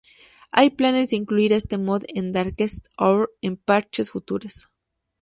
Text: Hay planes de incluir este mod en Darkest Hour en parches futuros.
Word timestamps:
Hay 0.51 0.71
planes 0.71 1.11
de 1.11 1.17
incluir 1.17 1.53
este 1.53 1.77
mod 1.77 2.01
en 2.07 2.31
Darkest 2.31 2.87
Hour 2.97 3.31
en 3.43 3.55
parches 3.55 4.09
futuros. 4.09 4.67